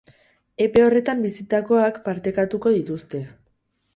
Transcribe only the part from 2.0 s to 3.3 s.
partekatuko dituzte.